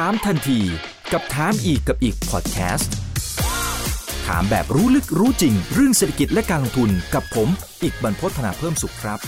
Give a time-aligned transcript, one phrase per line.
[0.00, 0.60] ถามทันที
[1.12, 2.94] กับถามอีกกับอีกพอดแคสต์
[4.26, 7.48] ถามแบบรู้ลึกรู้จริง เรื่องเศรษฐกิจและการลงทุนกับผม
[7.82, 9.18] อีกบรรพฒนาเพิ่มสุขครับ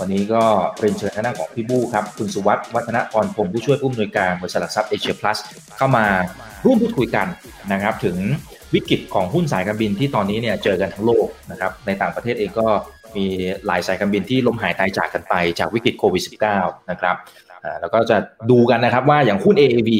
[0.00, 0.42] วันนี้ก็
[0.78, 5.38] เรียนเชิญทางด้านของพี่บู้ครับ คุณสุวัสด์วัฒนพรพรมผู้ช่วยผู้อำนวยการบริษัทหลักทรัพย์เอเชียพลัส
[5.76, 6.06] เข้ามา
[6.64, 7.26] ร่วมพูดคุยกัน
[7.72, 8.16] นะครับ ถึง
[8.74, 12.66] วิกฤตของหุ้นสายการบินที่ตอนนี้เนี่ยเจอกันทั้งโลกนะครับในต่างประเทศเองก็
[13.16, 13.26] มี
[13.66, 16.22] หลายสายการบินที่ล้มหายตายจากกันไปจากวิกฤตโควิด
[16.56, 17.16] -19 นะครับ
[17.64, 18.16] อ่าแล้วก็จะ
[18.50, 19.90] ดูกันนะครับว่าอย่างหุ้น AAV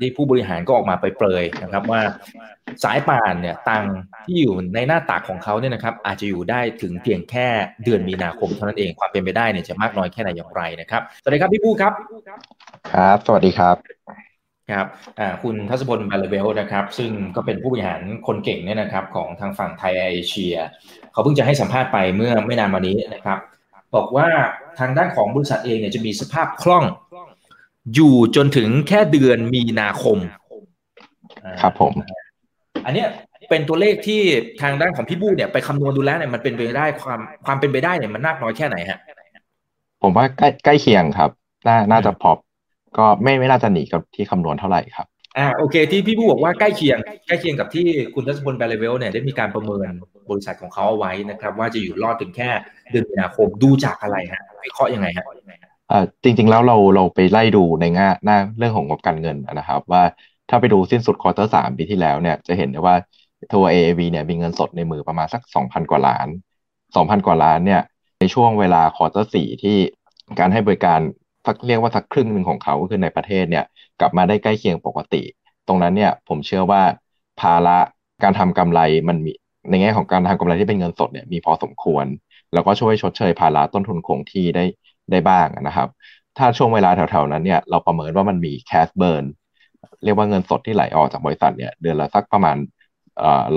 [0.00, 2.00] ที่ผู้บริหารก็ออกมาไปเปรยนะครับว่า
[2.84, 3.84] สายป่านเนี่ยตัง
[4.24, 7.46] ที่อยู่ในหน้าตากของเขาเนี่ยนะครับอาจจะอยู่ได้ถึงเพียงแค่
[7.84, 11.92] เดือนมีนาคมเท่านั้นเองความเป็นไปได้เนี่ยจะมากน้อยแค่ไหนอย่างไรนะครับสวัสดีครับพี่ปูครับ
[12.92, 14.29] ครับ สวัสดีครับ
[14.70, 14.86] ครับ
[15.20, 20.54] อ่าคุณทัศพลบาลเวลนะครับ ซึ่งก็เป็นผู้บริหารคนเก่งเนี่ยนะครับ ของทางฝั่งไทยเอเชีย
[21.12, 23.38] เขาเพิ่งจะให้สัมภาษณ์ไปเมื่อไม่นานมานี้นะครับ
[23.94, 24.28] บอกว่า
[24.78, 26.84] ทางด้านของบริษัทเองเนี่ยจะมีสภาพคล่อง
[27.94, 30.18] อยู่จนถึงแค่เดือนมีนาคม
[31.44, 31.92] อ่าครับผม
[32.86, 33.08] อันเนี้ย
[33.50, 34.20] เป็นตัวเลขที่
[34.62, 38.98] ทางด้านของพี่บู้เนี่ยไปคำนวณดูแล้วเนี่ยมันเป็นไปได้ความความเป็นไปได้เนี่ยมันมากน้อยแค่ไหนฮะ
[40.02, 41.30] ผมว่าใกล้ใกล้เคียงครับ
[41.68, 42.30] น่าน่าจะพอ
[42.98, 45.06] ก็ไม่ไม่น่าจะหนีกับที่คำนวณเท่าไหร่ครับ
[45.38, 49.88] อ่าโอเค ที่พี่บู้บอกว่าใกล้เคียงใกล้เคียงกับที่คุณทัศพลแบลเลเวลเนี่ยได้มีการประเมิน
[50.30, 52.50] บริษัทของเขาเอาไว้นะครับ ว่าจะอยู่รอดถึงแค่
[52.90, 55.24] เดือนมีนาคมดูจากอะไรฮะวิเคราะห์ยังไงฮะ
[55.88, 60.02] เอ่อจริง ๆ แล้วเราเราไปไล่ดูในง่าหน้าเรื่องของงบการเงินนะครับ ว่า
[60.50, 62.94] ถ้าไปดูสิ้นสุด quarter สามปีที่แล้วเนี่ยจะเห็นได้ว่า
[63.54, 66.28] ตัว AAV เนี่ยมีเงินสดในมือประมาณสัก 2,000 กว่าล้าน
[66.76, 67.82] 2,000 กว่าล้านเนี่ย
[68.20, 69.76] ในช่วงเวลา quarter สี่ที่
[70.38, 71.00] การให้บริการ
[71.50, 73.64] สักเรียกว่าสักครึ่งหนึ่งของเขาก็คือในประเทศเนี่ย
[74.00, 75.22] กลับมาได้ใกล้เคียงปกติ
[75.68, 76.82] ตรงนั้นเนี่ยผมเชื่อว่า
[77.40, 77.78] ภาระ
[78.22, 79.32] การทำกำไรมันมี
[79.70, 82.06] ในแง่ของการทำกำไรที่เป็นเงินสดเนี่ยมีพอสมควร
[82.52, 84.64] แล้วก็ช่วยชดเชยภาระต้นทุนคงที่ได้
[85.10, 85.88] ได้บ้างนะครับ
[86.38, 89.24] ถ้าช่วงเวลาแถวๆนั้นเนี่ยเราประเมินว่ามันมี cash burn
[90.04, 92.56] เรียกว่าเงินสดที่ไหลออกจากบริษัทเนี่ยเดือนละสักประมาณ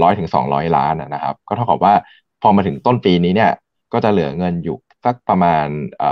[0.02, 1.94] ร้อยถึงสองร้อยล้านนะนะครับ ก็เท่ากับว่า
[2.42, 3.52] พอมาถึงต้นปีนี้เนี่ย
[3.94, 5.68] ก็จะเหลือเงินอยู่ สักประมาณ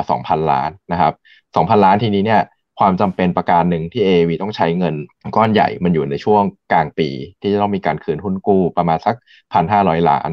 [0.10, 1.14] สองพันล้านนะครับ
[1.56, 2.42] สองพันล้านทีนี้เนี่ย
[2.80, 4.96] ความจำเป็นประการหนึ่งที่ AAV ต้องใช้เงิน
[5.36, 7.10] ก้อนใหญ่มันอยู่ในช่วงกลางปี
[7.42, 9.16] ที่จะต้องมีการคืนหุ้นกู้ประมาณสัก
[9.54, 10.30] พันห้าร้อยล้าน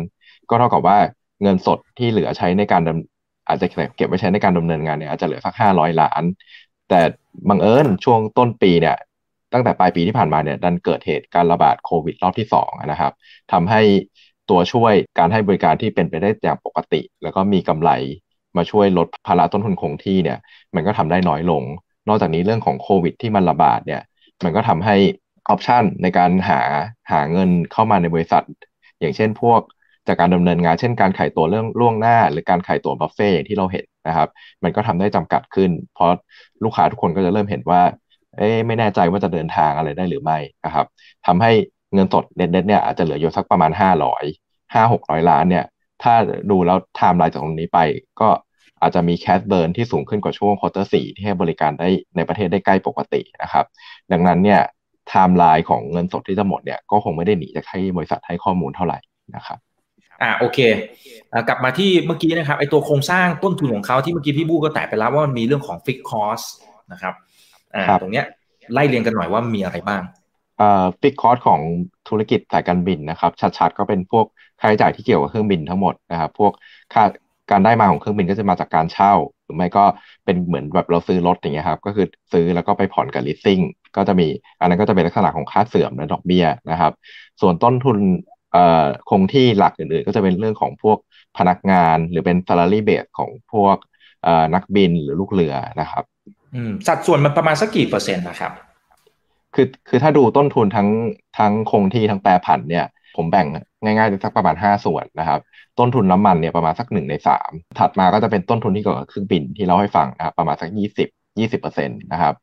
[0.50, 0.98] ก็เท่ากับว่า
[1.42, 2.82] เงินสดที่เหลือใช้ในการ
[3.48, 6.22] อาจจะเก็บไว้ใช้ในการดำเนินงานเนี่ยอาจจะเหลือสักห้าร้อยล้าน
[6.88, 7.00] แต่
[7.48, 8.96] บังเอิญช่วงต้นปีเนี่ย
[9.52, 13.12] ตั้งแต่ปลายปีที่ผ่านมาเนี่ยดันเกิดเหตุการระบาดโควิดรอบที่สองนะครับ
[13.52, 13.80] ทำให้
[14.50, 17.90] ตัวช่วยการให้บริการที่เป็นไปได้อย่างปกติ แล้วก็มีกำไร
[18.56, 20.38] มาช่วยลดภาระต้นทุนคงที่เนี่ย
[20.75, 21.62] มันก็ทำได้น้อยลง
[22.09, 24.03] นอกจากนี้เรื่องของโควิด ที่มันระบาดเนี่ย
[24.44, 24.97] มันก็ทำให้
[25.49, 26.60] option ในการหา
[27.12, 28.44] หาเงินเข้ามาในบริษัท
[29.00, 29.60] อย่างเช่นพวก
[30.06, 34.28] จากการดำเนินงานเช่นการขายตั๋วเครื่องล่วงหน้า หรือการขายตั๋วบุฟเฟต์อย่างที่เราเห็นนะครับ
[34.62, 36.10] มันก็ทำได้จำกัดขึ้น เพราะ
[36.64, 37.82] ลูกค้าทุกคนก็จะเริ่มเห็นว่า
[38.37, 40.87] เอ๊ะไม่แน่ใจว่าจะเดินทางอะไรได้หรือไม่นะครับ
[41.26, 41.50] ทำให้
[41.94, 44.25] เงินสดเด็ดๆเนี่ยอาจจะเหลืออยู่สักประมาณห้าร้อย
[44.75, 45.64] ห้าหกร้อยล้านเนี่ย
[46.03, 46.14] ถ้า
[46.50, 47.81] ดูแล้วไทม์ไลน์จากตรงนี้ไป
[48.20, 48.28] ก็
[48.81, 53.64] อาจจะมี cash burn ที่สูงขึ้นกว่าช่วง quarter สี่ที่ให้บริการได้ในประเทศได้ใกล้ปกตินะครับ
[54.12, 54.60] ดังนั้นเนี่ย
[55.08, 58.98] ไทม์ไลน์ของเงินสดที่จะหมดเนี่ยก็คงไม่ได้หนีจากให้บริษัทให้ข้อมูลเท่าไหร่
[59.37, 59.58] นะครับ
[60.22, 60.58] อ่าโอเค
[61.32, 66.41] อ่ากลับมาที่เมื่อกี้นะครับไอตัวโครงสร้างต้นทุนของเขาที่เมื่อกี้พี่บู้ก็แตะไปแล้วว่ามันมีเรื่องของ fixed cost
[66.92, 67.14] นะครับ
[67.75, 68.26] อ่าครับตรงเนี้ย
[68.72, 70.03] ไล่เรียงกันหน่อยว่ามีอะไรบ้าง
[70.58, 71.60] เอ่อฟิกคอร์สของ
[72.08, 74.26] ธุรกิจสายการบินนะครับ ชัดๆ ก็เป็นพวก
[74.60, 76.52] ค่าใช้จ่ายที่เกี่ยวกับเครื่องบินทั้งหมดนะครับ พวก
[76.94, 77.04] ค่า
[77.50, 79.12] การได้มาของเครื่องบินก็จะมาจากการเช่า
[79.44, 79.84] หรือไม่ก็
[80.24, 83.62] เป็นเหมือนแบบเราซื้อรถอย่างเงี้ยครับก็คือซื้อแล้วก็ไปผ่อนกับ leasing
[83.96, 84.26] ก็จะมี
[84.60, 86.92] อันนั้นก็จะเป็นลักษณะของค่าเสื่อมและดอกเบี้ยนะครับ
[87.40, 87.98] ส่วนต้นทุน
[88.52, 90.98] เอ่อคงที่หลักอื่นๆ ก็จะเป็นเรื่องของพวก
[91.38, 93.76] พนักงานหรือเป็น salary base ของพวก
[94.25, 96.04] เอ่อนักบินหรือลูกเรือนะครับ
[96.54, 98.52] อืมสัดส่วนมันประมาณสักกี่เปอร์เซ็นต์นะครับ
[99.54, 100.88] คือคือถ้าดูต้นทุนทั้ง
[101.38, 102.86] ทั้งคงที่ทั้งแปรผันเนี่ย
[103.16, 103.47] ผมแบ่ง
[103.82, 105.41] ง่ายๆสักประมาณ 5 ส่วนนะครับ
[105.78, 111.08] ต้นทุนน้ำมันเนี่ยประมาณสักหนึ่งในสามถัดมาก็จะเป็นต้นทุนที่เกี่ยวกับเครื่องบินที่เราให้ฟังนะครับประมาณสัก 20
[111.38, 112.34] 20เปอร์เซ็นต์นะครับ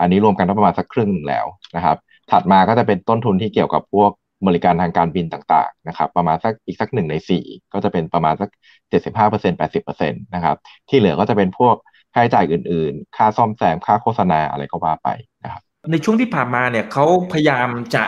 [0.00, 1.46] อันนี้รวมกันก็ประมาณสักครึ่งหนึ่งแล้ว
[1.76, 1.96] นะครับ
[2.30, 4.10] ถัดมาก็จะเป็นต้นทุนที่เกี่ยวกับพวก
[4.46, 8.50] บริการทางการบินต่างๆนะครับ ประมาณสักอีกสักหนึ่งในสี่ก็จะเป็นประมาณสัก
[8.90, 10.56] 75เปอร์เซ็นต์80เปอร์เซ็นต์นะครับ
[10.88, 11.74] ที่เหลือก็จะเป็นพวก
[12.14, 15.08] ค่าใช้จ่ายอื่นๆ ค่าซ่อมแซม ค่าโฆษณาอะไรก็ว่าไป
[15.90, 18.04] ในช่วงที่ผ่านมาเนี่ยเขาพยายามจะ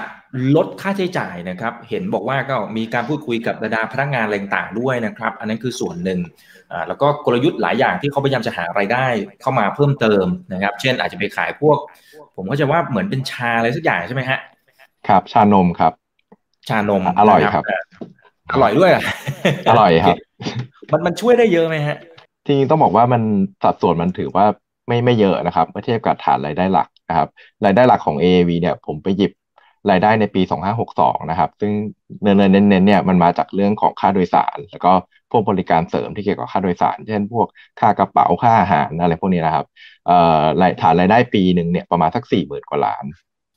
[0.56, 6.20] ลดค่าใช้จ่ายนะครับ เห็นบอกว่าก็มีการพูดคุยกับบรรดาพนักงานอะไรต่างๆด้วยนะครับ อันนั้นคือส่วนหนึ่ง
[6.72, 9.06] อ่าแล้วก็กลยุทธ์หลายอย่างที่เขาพยายามจะหารายได้
[9.40, 11.78] เข้ามาเพิ่มเติมนะครับ เช่นอาจจะไปขายพวก
[12.36, 14.38] ผมก็จะว่าเหมือนเป็นชาอะไรสักอย่างใช่ไหมฮะ
[15.08, 15.92] ครับ ชานมครับ
[16.68, 17.64] ชานมอร่อยนะครับ
[18.52, 19.02] อร่อยด้วยเหรอ
[19.70, 20.16] อร่อยครับ
[20.92, 21.96] มันมันช่วยได้เยอะไหมฮะ
[22.46, 23.22] จริงๆต้องบอกว่ามัน
[23.62, 24.46] สัดส่วนมันถือว่า
[24.88, 27.28] ไม่ไม่เยอะนะครับเมื่อเทียบกับฐานรายได้หลัก นะครับ
[27.64, 29.32] รายได้หลักของ AAV เนี่ยผมไปหยิบ
[29.90, 30.42] รายได้ในปี
[30.84, 31.72] 2562 นะครับ ซึ่ง
[32.22, 34.92] เน้นเน้นเนี่ยมันมาจากเรื่องของค่าโดยสาร แล้วก็
[35.30, 37.46] พวกบริการเสริมที่เกี่ยวกับค่าโดยสาร เช่น พวก
[37.80, 39.66] ค่ากระเป๋าค่าอาหารอะไรพวกนี้นะครับ
[40.06, 40.42] เอ่อ
[40.82, 43.04] ฐานรายได้ปีหนึ่งเนี่ยประมาณสัก4 0,000กว่าล้าน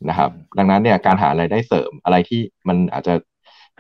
[0.10, 3.14] นะครับ ดังนั้นเนี่ยการหารายได้เสริมอะไรที่มันอาจจะ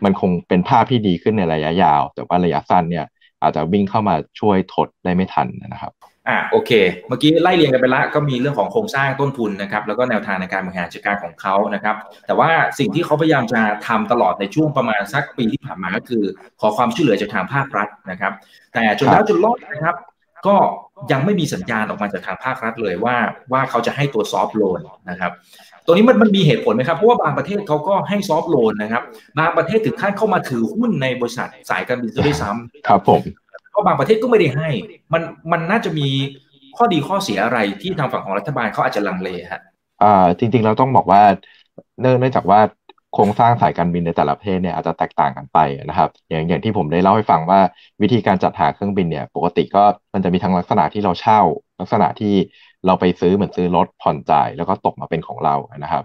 [0.05, 3.05] มันคงเป็นภาพที่ดีขึ้นในระยะยาว แต่ว่าระยะสั้นเนี่ย
[3.41, 5.93] อาจจะวิ่งเข้ามาช่วยทดได้ไม่ทันนะครับ
[6.29, 6.71] อ่าโอเค
[7.07, 11.95] เมื่อกี้ไล่เรียงกันไปละก็มีเรื่องของโครงสร้างต้นทุนนะครับ แล้วก็แนวทางในการบริหารจัดการของเขานะครับ
[12.27, 16.23] แต่ว่าสิ่งที่เขาพยายามจะทำตลอดในช่วงประมาณสักปีที่ผ่านมาก็คือ
[16.59, 18.33] ขอความช่วยเหลือจากทางภาครัฐนะครับ
[18.73, 19.95] แต่จนแล้วจนรอดนะครับ
[20.47, 20.55] ก็
[21.11, 23.15] ยังไม่มีสัญญาณออกมาจากทางภาครัฐเลยว่า
[23.51, 25.31] ว่าเขาจะให้ตัวซอฟท์โลนนะครับ
[25.85, 29.03] ตัวนี้มันมันมีเหตุผลไหมครับเพราะว่าบางประเทศเขาก็ให้ซอฟท์โลนนะครับ
[29.39, 33.21] บางประเทศถึงขั้นเข้ามาถือหุ้นในบริษัทสายการบินด้วยซ้ำครับผม
[33.77, 34.69] ก็บางประเทศก็ไม่ได้ให้
[35.13, 35.21] มัน
[35.51, 36.07] มันน่าจะมี
[36.77, 39.61] ข้อดีข้อเสียอะไรที่ทางฝั่งของรัฐบาลเขาอาจจะลังเลฮะ
[40.03, 41.21] อ่าจริง ๆ เราต้องบอกว่า
[42.01, 42.59] เนื่องจากว่า
[43.13, 45.59] โครงสร้างสายการบินในแต่ละประเทศเนี่ยอาจจะแตกต่างกันไป
[45.89, 47.59] นะครับ อย่างอย่างที่ผมได้เล่าให้ฟังว่า
[48.01, 49.83] วิธีการจัดหาเครื่องบินเนี่ย ปกติก็
[50.13, 51.41] มันจะมีทั้งลักษณะที่เราเช่า
[51.79, 52.33] ลักษณะที่
[52.85, 56.03] เราไปซื้อเหมือนซื้อรถผ่อนจ่าย แล้วก็ตกมาเป็นของเรานะครับ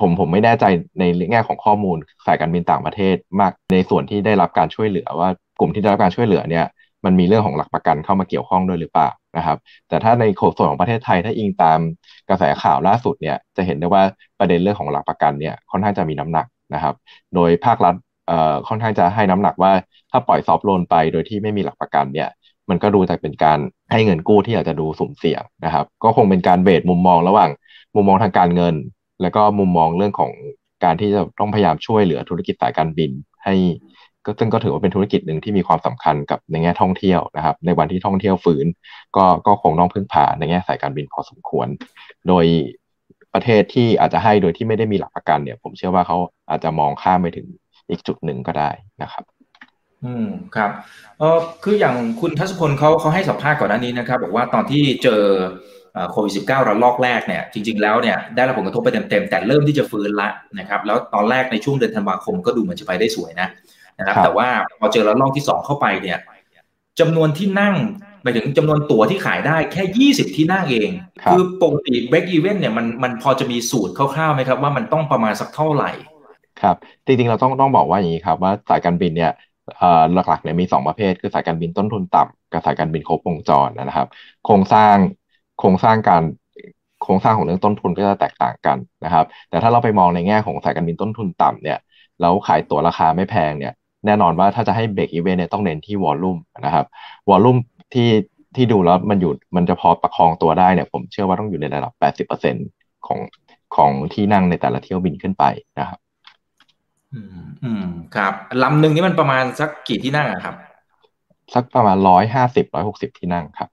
[0.00, 0.64] ผมผมไม่แน่ใจ
[0.98, 1.96] ในแง่ของข้อมูล
[2.26, 5.28] สายการบินต่างประเทศมากในส่วนที่ได้รับการช่วยเหลือว่า
[5.60, 6.66] กลุ่มที่ได้รับการช่วยเหลือเนี่ย
[7.04, 9.58] มันมีเรื่องของหลักประกันเข้ามาเกี่ยวข้องด้วยหรือเปล่านะครับ
[9.88, 11.80] แต่ถ้าในโส่วนของประเทศไทยถ้าอิงตาม
[12.28, 14.02] กระแสข่าวล่าสุดเนี่ยจะเห็นได้ว่า
[14.38, 16.94] ประเด็นเรื่องของหลักประกันเนี่ยค่อนข้างจะมีน้ำหนักนะครับ
[17.34, 17.94] โดยภาครัฐ
[18.26, 19.72] เอ่อค่อนข้างจะให้น้ำหนักว่า
[20.10, 22.28] ถ้าปล่อยซอฟโลนไปโดยที่ไม่มีหลักประกันเนี่ย
[22.70, 23.58] มันก็ดูจะเป็นการ
[23.92, 27.50] ให้เงินกู้ที่อาจจะดูสุ่มเสี่ยงนะครับ ก็คงเป็นการเบรดมุมมองระหว่าง
[27.94, 28.74] มุมมองทางการเงิน
[29.22, 30.32] แล้วก็มุมมองเรื่องของ
[30.84, 33.10] การที่จะต้องพยายามช่วยเหลือธุรกิจสายการบิน
[33.44, 33.54] ให้
[34.26, 38.66] ก็ซึ่งก็ถือว่าเป็นธุรกิจหนึ่งที่มีความสำคัญกับในแง่ท่องเที่ยวนะครับ ในวันที่ท่องเที่ยวฝืน
[39.16, 41.68] ก็ก็คงต้องพึ่งพาในแง่สายการบินพอสมควร
[42.28, 42.44] โดย
[43.34, 46.16] ประเทศที่อาจจะให้โดยที่ไม่ได้มีหลักประกันเนี่ย ผมเชื่อว่าเขา
[46.50, 47.46] อาจจะมองข้ามไปถึง
[47.90, 48.70] อีกจุดหนึ่งก็ได้
[49.02, 49.24] นะครับ
[50.04, 50.26] อืม
[50.56, 50.70] ครับ
[51.18, 55.22] เออคืออย่างคุณทัศพลเขาเขาให้สัมภาษณ์ก่อนหน้านี้นะครับ บอกว่าตอนที่เจอ
[56.12, 60.28] โควิดสิบเก้าระลอกแรกเนี่ยจริงๆแล้วเนี่ยได้รับผลกระทบไปเต็มๆแต่เริ่มที่จะฟื้นละ
[60.58, 63.48] นะครับ แล้วตอนแรกในช่วงเดือนธันวาคมก็ดูเหมือนจะไปได้สวยนะ
[63.98, 64.48] นะครับ แต่ว่า
[64.78, 66.18] พอเจอระลอกที่สองเข้าไปเนี่ย
[67.00, 67.76] จำนวนที่นั่ง
[68.22, 70.90] ไปถึงจำนวนตั๋วที่ขายได้แค่ยี่สิบที่นั่งเอง
[71.30, 75.90] คือปกติเบรกอีเวนเนี่ยมันมันพอจะมีสูตรคร่าวๆไหมครับ ว่ามันต้องประมาณสักเท่าไหร่
[76.62, 76.76] ครับ
[77.06, 79.32] จริงๆ เราต้องต้องบอกว่าอย่างนี้ครับ ว่าสายการบินเนี่ย
[80.28, 84.08] หลักๆเนี่ยมี 2 ประเภท คือสายการบินต้นทุนต่ำกับสายการบินครบวงจรนะครับ
[84.44, 84.96] โครงสร้าง
[85.58, 86.22] โครงสร้างการ
[87.02, 91.78] โครงสร้างของเรื่องต้นทุนก็จะแตกต่างกันนะครับ แต่ถ้าเราไปมองในแง่ของสายการบินต้นทุนต่ำเนี่ย
[92.20, 93.72] แล้วขายตั๋วราคาไม่แพงเนี่ย
[94.06, 96.86] แน่นอนว่าถ้าจะให้เบรกอีเวนต์เนี่ยต้องเน้นที่วอลลุ่มนะครับ
[97.28, 97.56] วอลลุ่ม
[97.94, 98.08] ที่
[98.56, 101.92] ที่ดูแล้วมันอยู่มันจะพอประคองตัวได้เนี่ยผมเชื่อว่าต้องอยู่ในระดับ
[102.28, 103.18] 80%ของ
[103.76, 105.44] ของที่นั่งในแต่ละเที่ยวบินขึ้นไป
[105.78, 105.98] นะครับ
[107.14, 107.84] อืมอืม
[108.16, 110.54] ครับลำหนึ่งนี่มันประมาณสักกี่ที่นั่งอะครับ
[111.54, 113.68] สักประมาณร้อยห้าสิบร้อยหกสิบที่นั่งครับ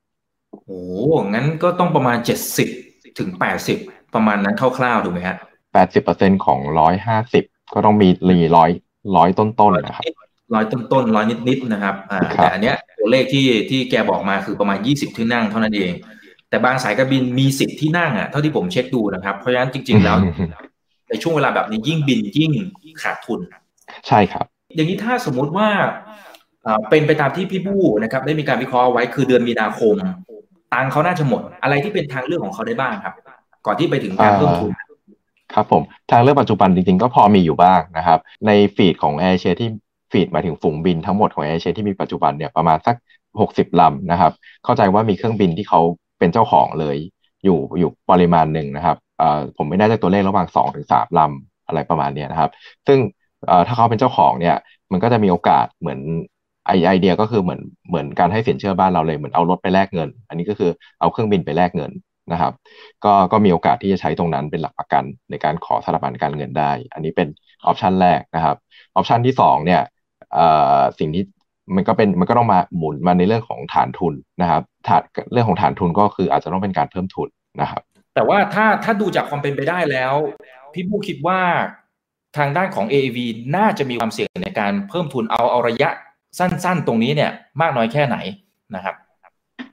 [0.65, 0.81] โอ้
[1.33, 2.67] งั้นก็ต้องประมาณเจ็ดสิบ
[3.17, 3.77] ถึงแปดสิบ
[4.13, 5.37] ประมาณนั้นคร่าวๆถูกไหมฮะ
[5.73, 8.69] แปดสิบเปอร์เซ็นของร้อยห้าสิบก็ต้องมีรีร้อย
[9.15, 10.03] ร้อยต้นๆนะครับ
[10.55, 15.91] ร้อยต้นๆร้อยนิดๆนะครับอ่าแต่อันเนี้ยตัวเลขที่ที่แกบอกมาคือประมาณยี่สิบที่นั่งเท่านั้นเอง
[16.49, 20.17] แต่บางสายการบินมีสิบที่นั่งอะเท่าที่ผมเช็คดูนะครับ เพราะฉะนั้นจริง ๆ แล้ว
[21.09, 22.51] ในช่วงเวลาแบบนี้ยิ่งบินยิ่ง
[23.03, 23.39] ขาดทุน
[24.07, 24.45] ใช่ครับ
[24.75, 25.69] อย่างนี้ถ้าสมมุติว่า
[26.89, 29.95] เป็นไปตามที่พี่บู้นะครับ ได้มีการวิเคราะห์ไว้คือเดือนมีนาคม
[30.73, 33.13] ตังเขาน่าจะหมด อะไรที่เป็นทางเลือกของเขาได้บ้างครับ
[33.65, 34.71] ก่อนที่ไปถึงการเพิ่มทุน
[35.53, 39.69] ครับผมทางเลือกปัจจุบันจริงๆ ก็พอมีอยู่บ้างนะครับ ใน fleet ของแอร์เอเชียที่
[40.11, 42.95] fleet มาถึงฝูงบินทั้งหมดของแอร์เอเชียที่มีปัจจุบันเนี่ยประมาณสัก
[43.41, 44.31] หกสิบลำนะครับ
[44.63, 45.81] เข้าใจว่ามีเครื่องบินที่เขา
[46.19, 46.97] เป็นเจ้าของเลย
[47.43, 48.97] อยู่อยู่ปริมาณหนึ่งนะครับ
[49.57, 52.51] ผมไม่แน่ใจตัวเลขระหว่างสองถึงสามลำอะไรประมาณนี้นะครับ
[52.87, 52.99] ซึ่ง
[53.67, 54.55] ถ้าเขาเป็นเจ้าของเนี่ย
[54.91, 55.99] มันก็จะมีโอกาสเหมือน
[56.65, 61.91] ไอไอเดียก็คือเหมือนเหมือนการให้สินเชื่อบ้านเราเลยเหมือนเอารถไปแลกเงิน อันนี้ก็คือเอาเครื่องบินไปแลกเงิน
[62.31, 62.53] นะครับ
[63.05, 67.27] ก็ก็มีโอกาสที่จะใช้ตรงนั้นเป็นหลักประกันในการขอสถาบันการเงินได้ อันนี้เป็น
[67.65, 68.57] ออปชันแรกนะครับ
[68.95, 69.81] ออปชันที่2เนี่ย
[70.99, 71.23] สิ่งที่
[71.75, 77.27] มันก็เป็นมันก็ต้องมาหมุนมาในเรื่องของฐานทุนนะครับฐานเรื่องของฐานทุนก็คืออาจจะต้องเป็นการเพิ่มทุน
[77.61, 77.81] นะครับ
[78.15, 80.13] แต่ว่าถ้าถ้าดูจากความเป็นไปได้แล้ว
[80.73, 81.39] พี่ผู้คิดว่า
[82.37, 83.17] ทางด้านของ AAV
[83.55, 85.89] น่าจะมีความเสี่ยงในการเพิ่มทุนเอาเอาระยะ
[86.39, 87.31] สั้น ๆ ตรงนี้เนี่ย
[87.61, 88.17] มากน้อยแค่ไหน
[88.75, 88.95] นะครับ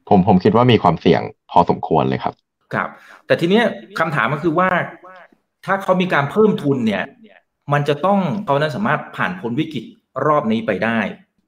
[0.08, 2.34] ผมผมคิดว่ามีความเสี่ยงพอสมควรเลยครับ
[2.75, 2.88] ครับ
[3.26, 3.64] แต่ทีเนี้ย
[3.99, 4.69] คำถามก็คือว่า
[5.64, 7.02] ถ้าเขามีการเพิ่มทุนเนี่ย
[7.73, 9.85] มันจะต้องเขานั้นสามารถผ่านพ้นวิกฤต
[10.26, 10.99] รอบนี้ไปได้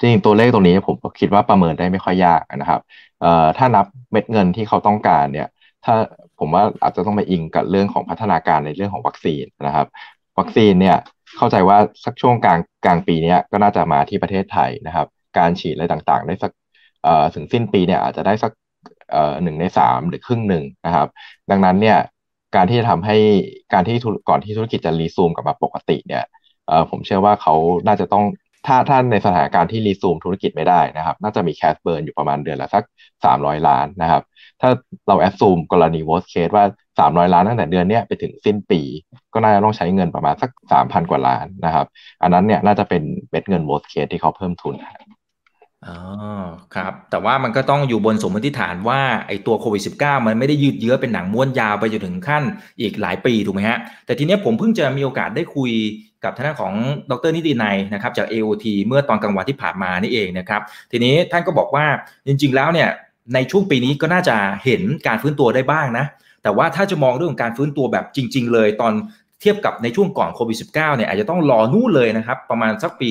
[0.00, 2.80] จริงตัวเลขตรงนี้ผมคิดว่าประเมินได้ไม่ค่อยยากนะครับ
[3.20, 5.48] เอ่อถ้านับเม็ดเงินที่เขาต้องการเนี่ย
[5.84, 5.94] ถ้า
[6.40, 9.86] ผมว่าอาจจะต้องไปอิงกับเรื่องของพัฒนาการในเรื่องของวัคซีนนะครับ
[10.38, 10.96] วัคซีนเนี่ย
[11.36, 15.06] เข้าใจว่าสักช่วงกลางกลางปีนี้ก็น่าจะมาที่ประเทศไทยนะครับ
[15.38, 16.52] การฉีดอะไรต่างๆ ได้สัก
[17.34, 18.52] ถึงสิ้นปีเนี่ยอาจจะได้สัก
[19.42, 21.08] หนึ่งในสามหรือครึ่งหนึ่งนะครับ
[21.50, 21.98] ดังนั้นเนี่ย
[22.56, 23.16] การที่จะทำให้
[23.72, 23.96] การที่
[24.28, 26.24] ก่อนที่ธุรกิจจะรีซูมกลับมาปกติเนี่ย
[26.90, 27.54] ผมเชื่อว่าเขา
[27.86, 28.24] น่าจะต้อง
[28.66, 32.84] ถ้าถ้าในสถานการณ์ที่รีซูมธุรกิจไม่ได้นะครับ น่าจะมี cash burn อยู่ประมาณเดือนละสัก
[33.24, 34.22] 300 ล้านนะครับ
[34.60, 34.70] ถ้า
[35.08, 36.64] เรา assume กรณี worst case ว่า
[36.98, 38.80] 300 ล้านตั้งแต่เดือนนี้ไปถึงสิ้นปี
[39.34, 41.86] ก็น่าจะต้องใช้เงินประมาณสัก 3,000 กว่าล้านนะครับ
[42.22, 44.74] อันนั้นเนี่ยน่าจะเป็นเม็ดเงิน worst case ที่เขาเพิ่มทุน
[45.84, 45.96] อ๋อ
[46.74, 52.42] ครับ แต่ว่ามันก็ต้องอยู่บนสมมติฐานว่า ไอ้ตัวโควิด -19 มันไม่ได้ยืดเยื้อเป็นหนังม้วนยาวไปจนถึงขั้น
[52.80, 55.72] อีกหลายปีถูกไหมฮะ แต่ทีนี้ผมเพิ่งจะมีโอกาสได้คุย
[56.24, 56.74] กับทางของ
[57.10, 60.60] ดรนิตินัยนะครับจาก AOT เมื่อตอนกลางวันที่ผ่านมานี่เองนะครับ
[60.92, 61.86] ทีนี้ท่านก็บอกว่า
[62.26, 62.88] จริง ๆ แล้วเนี่ย
[63.34, 66.06] ในช่วงปีนี้ก็น่าจะเห็นการฟื้นตัวได้บ้างนะ
[66.42, 68.92] แต่ว่าถ้าจะมองเรื่องของการฟื้นตัวแบบจริง ๆ เลยตอน
[69.40, 73.10] เทียบกับในช่วงก่อนโควิด -19 เนี่ยอาจจะต้องรอนู่นเลยนะครับประมาณสักปี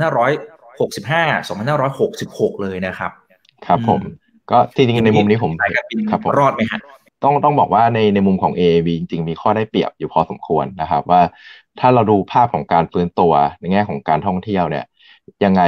[0.00, 1.48] 2500 65
[1.94, 3.12] 2566 เลยนะครับ
[3.66, 4.00] ครับผม
[4.50, 5.52] ก็ที่จริงในมุมนี้ผม
[6.10, 6.80] ครับรอดไหมฮะ
[7.22, 11.22] ต้องต้องบอกว่าในในมุมของ AAV จริงๆ มีข้อได้เปรียบอยู่พอสมควรนะครับ ว่า
[11.80, 14.84] ถ้าเราดูภาพของการฟื้นตัวในแง่ของการท่องเที่ยวเนี่ย
[15.44, 15.62] ยังไง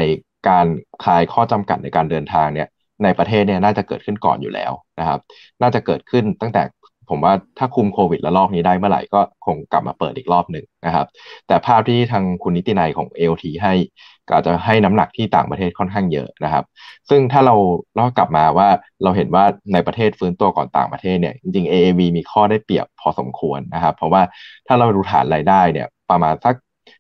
[0.49, 0.67] การ
[1.05, 2.69] คลายข้อจำกัดในการเดินทางเนี่ย
[3.05, 5.21] ในประเทศเนี่ยน่าจะเกิดขึ้นก่อนอยู่แล้วนะครับ
[5.63, 6.63] น่าจะเกิดขึ้นตั้งแต่
[7.11, 11.07] ผมว่าถ้าคุมโควิดและรอบนี้ได้เมื่อไหร่ก็คงกลับมาเปิดอีกรอบหนึ่งนะครับ
[11.47, 13.75] แต่ภาพที่ทางคุณนิตินัยของ AOT ให้
[14.29, 16.65] ก็อาจจะให้น้ำหนักที่ต่างประเทศค่อนข้างเยอะนะครับ
[17.11, 17.55] ซึ่งถ้าเรา
[17.97, 18.69] เรากลับมาว่า
[19.03, 24.23] เราเห็นว่าในประเทศฟื้นตัวก่อนต่างประเทศเนี่ยจริงๆ AAV มีข้อได้เปรียบพอสมควรนะครับ เพราะว่า
[24.67, 26.55] ถ้าเราดูฐานรายได้เนี่ยประมาณสัก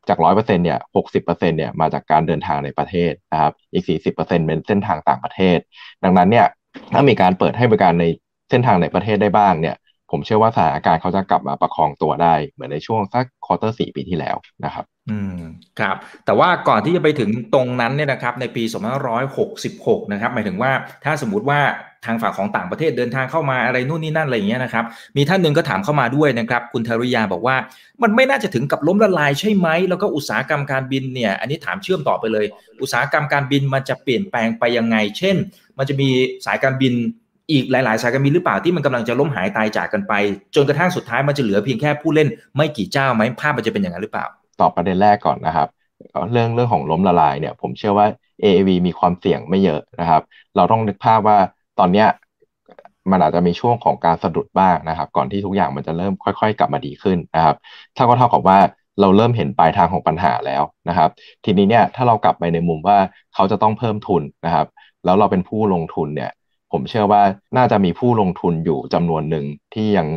[0.08, 5.58] จากร้อยเปอร์เซ็นเนี่ยหกสิบเปอร์เซ็นเนี่ยมาจากการเดินทางในประเทศนะครับ อีกสี่สิบเปอร์เซ็นเป็นเส้นทางต่างประเทศ
[6.04, 6.46] ดังนั้นเนี่ย
[6.92, 8.04] ถ้ามีการเปิดให้บริการใน
[8.50, 9.76] เส้นทางในประเทศได้บ้างเนี่ย
[10.10, 15.40] ผมเชื่อว่าสถานการณ์เขาจะกลับมาประคองตัวได้ เหมือนในช่วงสัก quarter สี่ปีที่แล้วนะครับ อืม
[15.80, 18.62] ครับ แต่ว่าก่อนที่จะไปถึงตรงนั้นเนี่ยนะครับ ในปี
[19.38, 20.70] 2566 นะครับ หมายถึงว่า
[21.04, 21.60] ถ้าสมมติว่า
[22.06, 24.84] ทางฝั่งของต่างประเทศเดินทางเข้ามาอะไรนู่นนี่นั่นอะไรอย่างเงี้ยนะครับ
[25.16, 27.56] มีท่านหนึ่งก็ถามเข้ามาด้วยนะครับ คุณธริยาบอกว่า
[28.02, 32.46] มันไม่น่าจะถึงกับล้มละลายใช่ไหม แล้วก็อุตสาหกรรมการบินเนี่ย อันนี้ถามเชื่อมต่อไปเลย
[32.82, 35.36] อุตสาหกรรมการบินมันจะเปลี่ยนแปลงไปยังไง เช่น
[35.78, 36.08] มันจะมี
[36.46, 36.94] สายการบิน
[37.50, 40.12] อีกหลาย ๆ สายการบินหรือเปล่าที่มันกำลังจะล้มหายตายจากกันไป
[40.54, 44.26] จนกระทั่งสุดท้ายมันจะเหลือเพียงแค่ผู้เล่นไม่กี่เจ้าไหมภาพมันจะเป็นอย่างนั้นหรือเปล่า
[44.60, 45.68] ตอบประเด็นแรกก่อนนะครับ
[46.32, 48.06] เรื่องเรื่องของล้มละลายเนี่ยผมเชื่อว่า
[48.42, 50.22] AAV มีความเสี่ยงไม่เยอะนะครับ
[50.56, 51.38] เราต้องนึกภาพว่า
[51.78, 52.08] ตอนเนี้ย
[53.10, 57.56] มันอาจจะมีช่วงของการสะดุดบ้างนะครับ ก่อนที่ทุกอย่างมันจะเริ่มค่อย ๆ กลับมาดีขึ้นนะครับ
[57.96, 58.58] ถ้าก็เท่ากับว่า
[59.00, 61.10] เราเริ่มเห็นปลายทางของปัญหาแล้วนะครับ
[61.44, 62.98] ทีนี้เนี่ยถ้าเรากลับไปในมุมว่า
[63.34, 64.66] เขาจะต้องเพิ่มทุนนะครับ
[65.04, 66.30] แล้วเราเป็นผู้ลงทุนเนี่ย
[66.72, 67.22] ผมเชื่อว่า
[67.56, 69.44] น่าจะมีผู้ลงทุนอยู่จำนวนหนึ่ง
[69.74, 70.08] ที่ยัง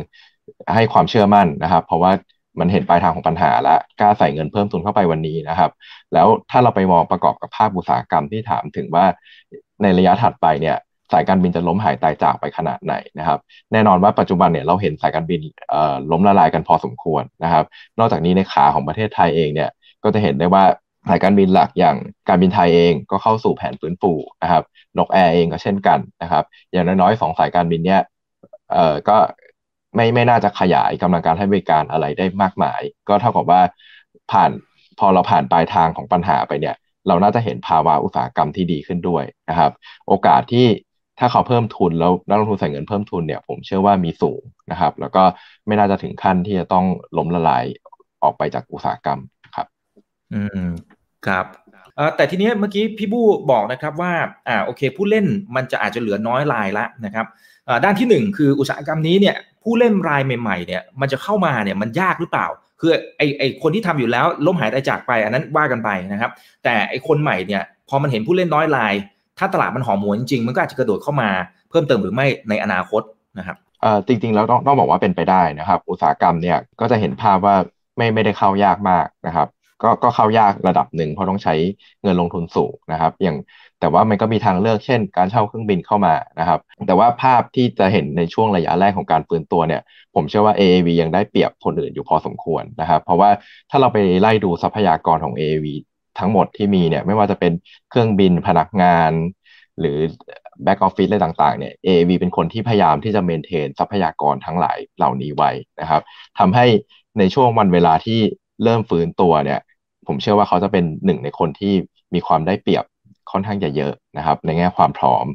[0.74, 2.12] ให้ความเชื่อมั่นนะครับ เพราะว่า
[2.60, 5.70] มันเห็นปลายทางของปัญหาแล้วกล้าใส่เงินเพิ่มทุนเข้าไปวันนี้นะครับ
[6.12, 9.04] แล้วถ้าเราไปมองประกอบกับภาพอุตสาหกรรมที่ถามถึงว่า
[9.82, 10.76] ในระยะถัดไปเนี่ย
[11.12, 13.38] สายการบินจะล้มหายตายจากไปขนาดไหนนะครับ
[13.72, 15.40] แน่นอนว่าปัจจุบันเนี่ยเราเห็นสายการบิน
[16.10, 17.64] ล้มละลายกันพอสมควรนะครับ
[17.98, 19.70] นอกจากนี้ในขาของประเทศไทยเองเนี่ย
[20.04, 20.64] ก็จะเห็นได้ว่า
[21.08, 21.96] สายการบินหลักอย่าง
[22.28, 24.62] การบินไทยเองก็เข้าสู่แผนฟื้นฟูนะครับ
[24.98, 28.00] นกแอร์เองก็เช่นกันนะครับ อย่างน้อยๆสองสายการบินเนี้ย
[28.72, 29.16] เอ่อก็
[29.94, 33.60] ไม่ไม่น่าจะขยายกำลังการให้บริการอะไรได้มากมาย ก็เท่ากับว่า
[34.32, 34.50] ผ่าน
[34.98, 36.76] พอเราผ่านปลายทางของปัญหาไปเนี่ย
[37.08, 39.72] เราน่าจะเห็นภาวะอุตสาหกรรมที่ดีขึ้นด้วยนะครับ
[40.08, 40.66] โอกาสที่
[41.18, 45.22] ถ้าเขาเพิ่มทุนแล้วนักลงทุนใส่เงินเพิ่มทุนเนี่ย ผมเชื่อว่ามีสูงนะครับ แล้วก็
[45.66, 47.64] ไม่น่าจะถึงขั้นที่จะต้องล้มละลาย
[48.22, 49.18] ออกไปจากอุตสาหกรรม
[49.56, 49.66] ครับ
[50.32, 50.68] อืม
[51.26, 51.46] ครับ
[52.16, 54.12] แต่ทีนี้เมื่อกี้พี่บู้บอกนะครับว่า
[54.48, 55.26] อ่าโอเคผู้เล่น
[55.56, 57.26] มันจะอาจจะเหลือน้อยรายละนะครับ
[57.84, 62.46] ด้านที่ 1 คืออุตสาหกรรมนี้เนี่ยผู้เล่นรายใหม่ๆเนี่ยมันจะเข้ามาเนี่ยมันยากหรือเปล่า
[62.80, 66.30] คือไอไอคนที่ทำอยู่แล้วล้มหายตายจากไป อันนั้นว่ากันไปนะครับ
[66.64, 68.94] แต่ไอคนใหม่เนี่ยพอมันเห็นผู้เล่นน้อยราย
[69.38, 71.30] ถ้าตลาดมันหอมหวนจริงๆมันก็อาจจะกระโดดเข้ามา
[71.70, 73.02] เพิ่มเติมหรือไม่ในอนาคต
[73.38, 77.56] นะครับอ่อจริงๆแล้วต้องต้องบอกว่าเป็นไปได้นะครับ อุตสาหกรรมเนี่ยก็จะเห็นภาพว่า
[77.96, 79.48] ไม่ไม่ได้เข้ายากมากนะครับ
[79.82, 81.54] ก็ก็เข้ายากระดับหนึ่งเพราะต้องใช้
[82.02, 83.36] เงินลงทุนสูงนะครับ อย่าง
[83.80, 89.82] แต่ว่ามันก็มีทางเลือกเช่น การเช่าเครื่องบินเข้ามานะครับ แต่ว่าภาพที่จะเห็นในช่วงระยะแรกของการฟื้นตัวเนี่ย
[90.14, 93.30] ผมเชื่อว่า AAV ยังได้เปรียบคนอื่นอยู่พอสมควรนะครับ เพราะว่า
[93.70, 95.66] ถ้าเราไปไล่ดูทรัพยากรของ AAV
[96.18, 97.52] ทั้งหมดที่มีเนี่ยไม่ว่าจะเป็น
[97.90, 99.12] เครื่องบินพนักงาน
[99.80, 99.98] หรือ
[100.62, 106.02] แบ็กออฟฟิศอะไรต่างๆเนี่ย AAV เป็นคนที่พยายามที่จะเมนเทนทรัพยากรทั้งหลายเหล่านี้ไว้นะครับ
[106.38, 106.66] ทำให้
[107.18, 108.20] ในช่วงวันเวลาที่
[108.64, 109.60] เริ่มฟื้นตัวเนี่ย
[110.06, 111.74] ผมเชื่อว่าเขาจะเป็นหนึ่งในคนที่
[112.14, 112.84] มีความได้เปรียบ
[113.30, 115.26] ค่อนข้างจะเยอะนะครับ ในแง่ความพร้อม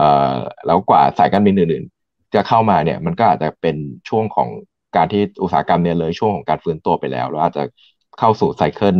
[0.00, 0.34] ออ
[0.66, 3.76] แล้วกว่าสายการบินอื่นๆ จะเข้ามาเนี่ยมันก็อาจจะเป็น
[4.08, 4.48] ช่วงของ
[4.96, 7.64] การที่อุตสาหกรรมเนี่ยเลยช่วงของการฟื้นตัวไปแล้วแล้วอาจจะ
[8.18, 8.96] เข้าสู่ไซเคิล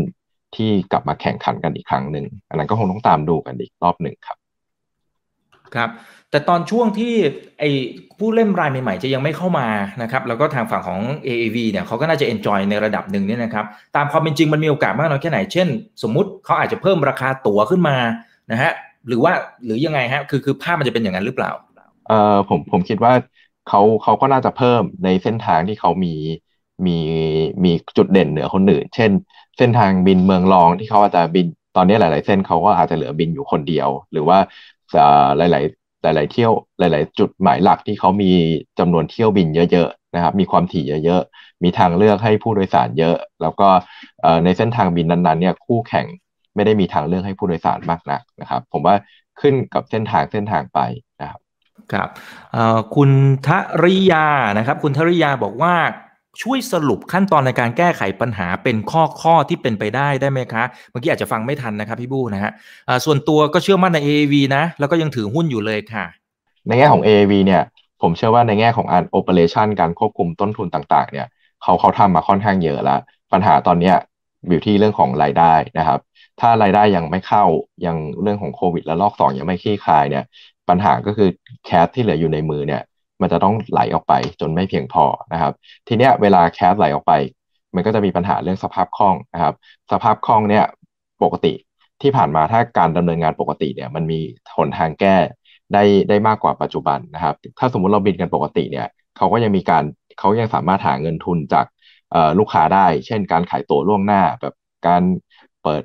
[0.56, 4.38] ที่กลับมาแข่งขันกันอีกครั้งหนึ่งอันนั้นก็คงต้องตามดูกันอีกรอบหนึ่งครับ
[5.76, 5.90] ครับ
[6.30, 7.14] แต่ตอนช่วงที่
[7.58, 7.64] ไอ
[8.18, 9.68] ผู้เล่นรายใหม่ๆจะยังไม่เข้ามา
[10.02, 13.64] นะครับแล้วก็ทางฝั่งของ AAV เนี่ยเขาก็น่าจะ enjoy ในระดับหนึ่งเนี่ยนะครับ
[13.96, 15.68] ตามความเป็นจริงมันมีโอกาสมากน้อยแค่ไหน เช่น
[16.02, 17.96] สมมุติเขาอาจจะเพิ่มราคาตั๋วขึ้นมา
[18.50, 18.72] นะฮะ
[19.08, 19.32] หรือว่า
[19.64, 21.50] หรือยังไงฮะคือคือภาพมันจะเป็นอย่างนั้นหรือเปล่า
[22.08, 23.12] เอ่อผมผมคิดว่า
[23.68, 26.14] เขาเขาก็น่าจะเพิ่มในเส้นทางที่เขามี
[26.86, 26.96] มี
[27.64, 29.10] มีจุดเด่นเหนือคนอื่น เช่น
[29.58, 31.46] เส้นทางบินเมืองรองที่เขาอาจจะบิน
[31.76, 34.38] ตอนนี้หลาย ๆ เส้นเขาก็อาจจะเหลือบินอยู่คนเดียว หรือว่า
[34.94, 38.30] หลาย ๆ หลาย ๆ เที่ยวหลาย ๆ จุดหมายหลักที่เขามี
[38.78, 43.68] จำนวนเที่ยวบินเยอะ ๆ นะครับ มีความถี่เยอะ ๆ มีทางเลือกให้ผู้โดยสารเยอะ แล้วก็
[44.44, 46.06] ในเส้นทางบินนั้น ๆ เนี่ยคู่แข่ง
[46.54, 48.94] ไม่ได้มีทางเลือกให้ผู้โดยสารมากนักนะครับ ผมว่า
[49.40, 50.80] ขึ้นกับเส้นทางเส้นทางไป
[51.20, 51.40] นะครับ
[51.92, 52.08] ครับ
[52.94, 53.10] คุณ
[53.46, 53.48] ท
[53.84, 54.26] ริยา
[54.58, 55.74] นะครับ คุณทริยาบอกว่า
[56.42, 62.52] ช่วยสรุปขั้นตอนในการแก้ไขปัญหาเป็นข้อข้อที่เป็นไปได้ได้ไหมคะเมื่อกี้อาจจะฟังไม่ทันนะครับพี่บู้นะฮะ
[63.04, 66.04] ส่วนตัวก็เชื่อมั่นใน AAV นะ แล้วก็ยังถือหุ้นอยู่เลยค่ะ
[66.66, 67.62] ในแง่ของ AAV เนี่ย
[68.02, 71.26] ผมเชื่อว่าในแง่ของอันโอเปอเรชันการควบคุมต้นทุนต่างๆ เนี่ย
[71.62, 73.00] เขาเขาทำมาค่อนข้างเยอะแล้ว
[73.32, 73.92] ปัญหาตอนนี้
[74.48, 76.00] อยู่ที่เรื่องของรายได้นะครับ
[76.40, 77.44] ถ้ารายได้ยังไม่เข้า
[77.86, 80.24] ยังเรื่องของโควิดและลอกสองยังไม่คลี่คลายเนี่ย
[80.68, 81.28] ปัญหาก็คือ
[81.66, 82.82] แคสที่เหลืออยู่ในมือเนี่ย
[83.20, 85.52] มันจะต้องไหลออกไปจนไม่เพียงพอนะครับ
[85.88, 87.12] ทีเนี้ยเวลาแคสไหลออกไป
[87.74, 89.54] มันก็จะมีปัญหาเรื่องสภาพคล่องนะครับ
[89.92, 90.64] สภาพคล่องเนี่ย
[91.22, 91.52] ปกติ
[92.02, 94.20] ที่ผ่านมาถ้าการดำเนินงานปกติเนี่ยมันมี
[94.56, 95.16] หนทางแก้
[95.72, 99.84] ได้ได้มากกว่าปัจจุบันนะครับ ถ้าสมมุติเราบินกันปกติเนี่ยเขาก็ยังมีการ
[100.18, 101.66] เขายังสามารถหาเงินทุนจาก
[102.38, 104.54] ลูกค้าได้ เช่น การขายตั๋วล่วงหน้าแบบ
[104.86, 105.02] การ
[105.64, 105.82] เปิด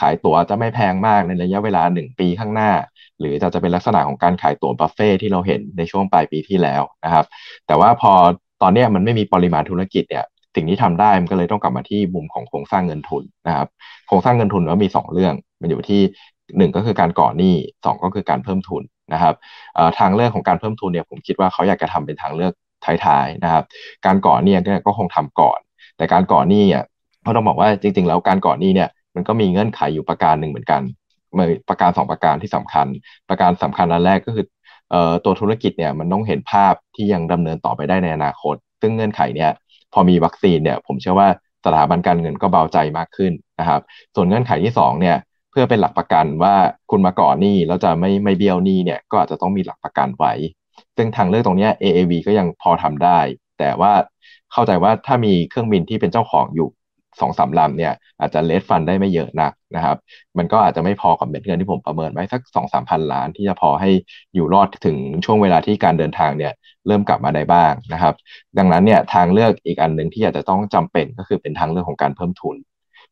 [0.00, 2.70] ขายตั๋วจะไม่แพงมากในระยะเวลาหนึ่งปีข้างหน้า
[3.18, 7.26] หรือจะจะเป็นลักษณะของการขายตั๋วบัฟเฟ่ที่เราเห็นในช่วงปลายปีที่แล้วนะครับ
[7.66, 8.12] แต่ว่าพอ
[8.62, 13.68] ตอนนี้มันไม่มีปริมาณธุรกิจเนี่ยสิ่งที่ทำได้มันก็เลยต้องกลับมาที่มุมของโครงสร้างเงินทุนนะครับ
[14.08, 16.00] โครงสร้างเงินทุนก็มี 2 เรื่อง มันอยู่ที่
[16.56, 19.34] 1 ก็คือการก่อหนี้2ก็คือการเพิ่มทุนนะครับ
[19.98, 22.52] ทางเรื่องของการเพิ่มทุนเนี่ยผมคิดว่าเขาอยากจะทำเป็นทางเลือก
[22.84, 23.64] ท้ายๆนะครับ
[24.06, 24.54] การก่อหนี้
[24.86, 25.58] ก็คงทำก่อน
[25.96, 26.84] แต่การก่อหนี้อะ
[27.22, 30.82] เขาต้องบอกว่าจริง ๆ แล้วการก่อหนี้เนี่ย มันก็มีเงื่อนไขอยู่ประการหนึ่งเหมือนกัน
[31.68, 32.86] ประการสองประการที่สำคัญ
[33.28, 34.46] ประการสำคัญอันแรกก็คือ
[35.24, 39.50] ตัวธุรกิจเนี่ยมันต้องเห็นภาพที่ยังดำเนินต่อไปได้ในอนาคต ซึ่งเงื่อนไขเนี่ย
[39.92, 41.28] พอมีวัคซีนเนี่ยผมเชื่อว่า
[41.64, 43.80] สถาบันการเงินก็เบาใจมากขึ้นนะครับ
[44.14, 45.16] ส่วนเงื่อนไขที่2เนี่ย
[45.50, 46.54] เพื่อเป็นหลักประกันว่า
[46.90, 50.32] คุณมาก่อนหนี้แล้วจะไม่ไม่เบี้ยวหนี้เนี่ยก็อาจจะต้องมีหลักประกันไว้
[50.96, 53.18] ซึ่งทางเลือกตรงนี้ AAV ก็ยังพอทำได้
[53.58, 53.92] แต่ว่า
[54.52, 56.68] เข้าใจว่าถ้ามีเครื่องบินที่เป็นเจ้าของอยู่
[57.20, 59.96] สองสามลำเนี่ยอาจจะเลสฟันได้ไม่เยอะนักนะครับ
[60.38, 63.90] มันก็อาจจะไม่พอกับเม็ดเงินที่ผมประเมินไว้สักสองสามพันล้าน ที่จะพอให้
[64.34, 66.52] อยู่รอดถึงช่วงเวลาที่การเดินทางเนี่ย
[66.86, 68.14] เริ่มกลับมาได้บ้างนะครับ
[68.58, 72.56] ดังนั้นเนี่ยทางเลือกอีกอันหนึ่งที่อาจจะต้องจำเป็นก็คือเป็นทางเลือกของการเพิ่มทุน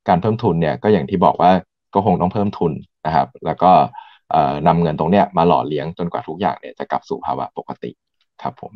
[0.08, 1.50] การเพิ่มทุนเนี่ยก็อย่างที่บอกว่า
[1.94, 2.72] ก็คงต้องเพิ่มทุน
[3.06, 3.72] นะครับ แล้วก็
[4.66, 7.90] นำเงินตรงเนี้ยมาหล่อเลี้ยงจนกว่าทุกอย่างเนี่ยจะกลับสู่ภาวะปกติ
[8.42, 8.72] ครับผม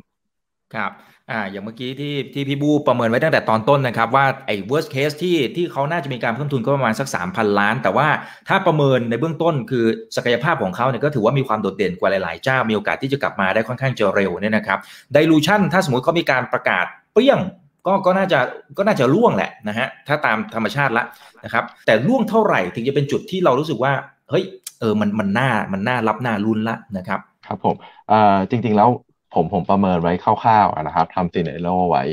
[0.75, 0.91] ครับ
[1.31, 8.09] อ่าอย่างเมื่อกี้ที่ที่พี่บูประเมินไว้ตั้งแต่ตอนต้นนะครับ ว่าไอ้ worst case ที่ที่เขาน่าจะมีการเพิ่มทุนก็ประมาณสัก 3,000 ล้าน แต่ว่า
[8.49, 9.85] ถ้าประเมินในเบื้องต้นคือ
[10.17, 14.79] ศักยภาพของเขาเนี่ยก็ถือว่ามีความโดดเด่นกว่าหลาย ๆ เจ้า มีโอกาสที่จะกลับมาได้ค่อนข้างจะเร็วเนี่ยนะครับ
[15.17, 17.41] ดิลูชันถ้าสมมติเขามีการประกาศเปรี้ยง
[17.87, 18.39] ก็ก็น่าจะ
[18.79, 21.05] ก็น่าจะล่วงแหละนะฮะถ้าตามธรรมชาติละ
[21.45, 23.93] นะครับแต่ล่วงเท่าไหร่ถึงจะเป็นจุดที่เรารู้สึกว่า
[24.31, 24.45] เฮ้ย
[24.81, 27.77] เออมันมันน่ามันน่ารับหน่ารุนละนะครับครับผม
[28.09, 28.89] เอ่อจริง ๆ แล้ว
[29.35, 32.05] ผมผมประเมินไว้คร่าวๆนะครับทำซีเนโรไว้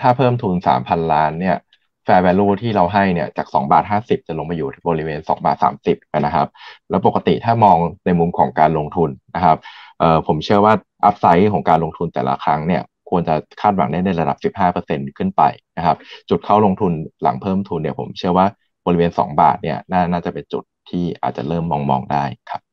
[0.00, 1.56] ถ้าเพิ่มทุน 3,000 ล้านเนี่ย
[2.04, 6.48] แฟร์แวลูที่เราให้เนี่ยจาก2บาท50 จะลงมาอยู่บริเวณ2บาท30นะครับ
[6.90, 9.58] แล้วปกติถ้ามองในมุมของการลงทุนนะครับ
[9.98, 15.42] เออผมเชื่อว่าอัพไซด์ของการลงทุนแต่ละครั้งเนี่ยควรจะคาดหวังได้ในระดับ 15%ขึ้นไป
[15.78, 15.96] นะครับ
[16.30, 18.46] จุดเข้าลงทุนหลังเพิ่มทุนเนี่ยผมเชื่อว่า
[18.86, 22.71] บริเวณ 2 บาทเนี่ยนน่าจะเป็นจุดที่อาจจะเริ่มมองมองได้ครับ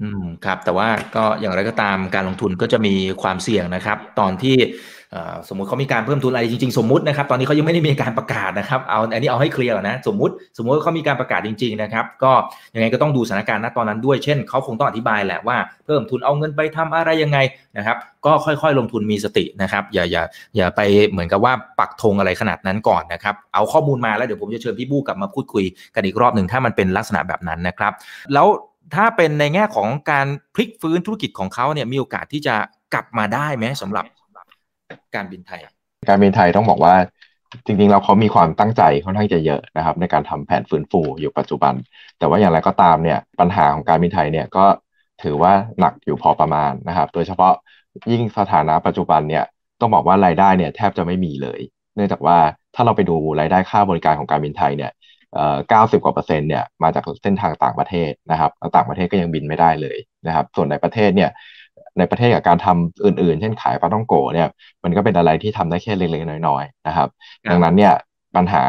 [0.00, 4.56] อืมครับแต่ว่าก็อย่างไรก็ตามการลงทุนก็จะมีความเสี่ยงนะครับ ตอนที่
[5.48, 12.32] สมมุติเขามีการเพิ่มทุนอะไรจริงๆ สมมุตินะครับ ตอนนี้เขายังไม่ได้มีการประกาศนะครับเอาอันนี้เอาให้เคลียร์นะสมมุติ สมมุติเขามีการประกาศจริง ๆ นะครับ ก็
[12.74, 17.38] ยังไงก็ต้องดูสถานการณ์ณตอนนั้นด้วยเช่นเขาคงต้องอธิบายแหละว่าเพิ่มทุนเอาเงินไปทำอะไรยังไง
[17.76, 20.22] นะครับ ก็ค่อยๆ ลงทุนมีสตินะครับ อย่าอย่า
[20.56, 20.80] อย่าไป
[21.10, 27.92] เหมือนกับว่าปักธงอะไรขนาดนั้นก่อนนะครับ เอาข้อมูลมาแล้วเดี๋ยวผมจะเชิญพี่บู้กลับมาพูดคุยกันอีกรอบหนึ่งถ้ามันเป็นลักษณะแบบนั้นนะครับ
[28.34, 28.46] แล้ว
[28.94, 32.54] ถ้าเป็นในแง่ของการพลิกฟื้นธุรกิจของเขาเนี่ยมีโอกาสที่จะ
[32.94, 34.04] กลับมาได้ไหมสำหรับ
[35.14, 35.60] การบินไทย
[36.08, 36.94] การบินไทยต้องบอกว่า
[37.66, 41.74] จริงๆเราเขามีความตั้งใจค่อนข้างจะเยอะนะครับ ในการทำแผนฟื้นฟูอยู่ปัจจุบัน
[42.18, 44.64] แต่ว่าอย่างไรก็ตามเนี่ยปัญหาของการบินไทยเนี่ยก็
[45.22, 47.52] ถือว่าหนักอยู่พอประมาณนะครับ โดยเฉพาะ
[48.10, 49.44] ยิ่งสถานะปัจจุบันเนี่ย
[49.80, 51.60] ต้องบอกว่ารายได้เนี่ยแทบจะไม่มีเลย
[51.94, 52.38] เนื่องจากว่า
[52.74, 54.90] ถ้าเราไปดูรายได้ค่าบริการของการบินไทยเนี่ย
[55.68, 61.30] เก้าสิบกว่าเปอร์เซ็นต์เนี่ยมาจากเส้นทางต่างประเทศนะครับต่างประเทศก็ยังบินไม่ได้เลยนะครับ ส่วนในประเทศเนี่ย
[61.98, 64.48] ในประเทศกับการทำอื่นๆ เช่นขายปลาต้องโกเนี่ย
[64.84, 67.08] มันก็เป็นอะไรที่ทำได้แค่เล็กๆน้อยๆนะครับ
[67.50, 67.92] ดังนั้นเนี่ย
[68.36, 68.64] ปัญหา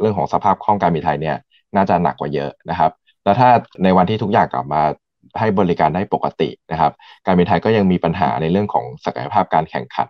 [0.00, 1.36] เรื่องของสภาพคล่องการบินไทยเนี่ย
[1.76, 2.90] น่าจะหนักกว่าเยอะนะครับ
[3.24, 3.48] แล้วถ้า
[3.84, 4.82] ในวันที่ทุกอย่างกลับมา
[5.38, 6.92] ให้บริการได้ปกตินะครับ
[7.26, 10.08] การบินไทยก็ยังมีปัญหาในเรื่องของศักยภาพการแข่งขัน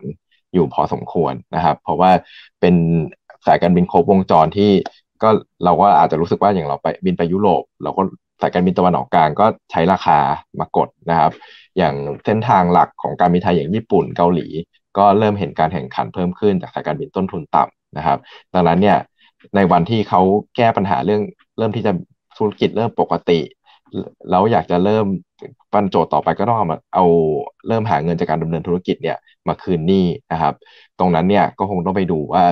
[0.54, 2.10] อยู่พอสมควรนะครับ เพราะว่า
[2.60, 2.74] เป็น
[3.46, 4.70] สายการบินครบวงจรที่
[5.22, 5.28] ก็
[5.64, 8.02] เราก็อาจจะรู้สึกว่าอย่างเราไปบินไปยุโรปเราก็
[8.40, 10.18] สายการบินตะวันออกกลางก็ใช้ราคา
[10.60, 11.32] มากดนะครับ
[11.78, 14.46] อย่างเส้นทางหลักของการบินไทยอย่างญี่ปุ่นเกาหลี
[14.98, 18.18] ก็เริ่มเห็นการแข่งขันเพิ่มขึ้นจากสายการบินต้นทุนต่ำนะครับ
[18.54, 18.98] ดังนั้นเนี่ย
[19.56, 20.20] ในวันที่เขา
[20.56, 21.22] แก้ปัญหาเรื่อง
[21.58, 21.92] เริ่มที่จะ
[22.38, 23.40] ธุรกิจเริ่มปกติ
[24.30, 25.06] แล้วอยากจะเริ่ม
[25.72, 27.04] ปันโจทย์ต่อไปก็ต้องเอามาเอา
[27.68, 29.16] เริ่มหาเงินจากการดำเนินธุรกิจเนี่ย
[29.48, 30.54] มาคืนหนี้นะครับ
[30.98, 32.42] ตรงนั้นเนี่ยก็คงต้องไปดูว่า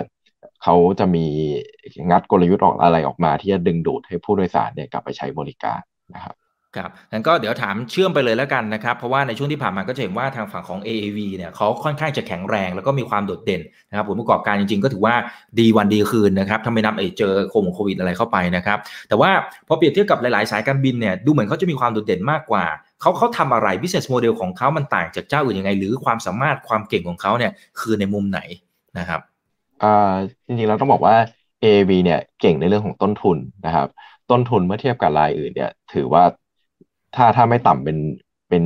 [0.68, 1.26] เขาจะมี
[2.10, 5.80] งัดกลยุทธ์ออกอะไรออกมา ที่จะดึงดูดให้ผู้โดยสารเนี่ยกลับไปใช้บริการ
[6.14, 6.34] นะครับ
[6.76, 15.14] ครับงั้นก็เดี๋ยวถามเชื่อมไปเลยแล้วกันนะครับ เพราะว่าในช่วงที่ผ่านมาก็จะเห็นว่าทางฝั่งของ AAV เนี่ยเขาค่อนข้างจะแข็งแรง แล้วก็มีความโดดเด่นนะครับผลประกอบการจริงๆ ก็ถือว่า
[15.58, 19.30] ดีวันดีคืนนะครับถ้าไม่นับไอ้เจอโควิดอะไรเข้าไปนะครับ แต่ว่า
[19.68, 22.64] พอเปรียบเทียบกับหลายๆ สายการบินเนี่ยดูเหมือนเขาจะมีความโดดเด่นมากกว่า
[23.00, 28.40] เขาเขาทำอะไร business model ของเขามันต่างจากเจ้าอื่นยังไง หรือความสามารถความเก่งของเขาเนี่ยคือในมุมไหน
[28.98, 29.20] นะครับ
[29.80, 29.86] อ่า
[30.46, 31.16] จริงๆเราต้องบอกว่า
[31.60, 33.88] AAV เนี่ยเก่งในเรื่องของต้นทุนนะครับ
[34.30, 36.22] ต้นทุนเมื่อเทียบกับรายอื่นเนี่ย ถือว่า
[37.14, 37.98] ถ้าถ้าไม่ต่ำเป็น
[38.48, 38.62] เป็น